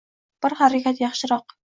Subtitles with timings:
[0.45, 1.57] Bir harakat yaxshiroq.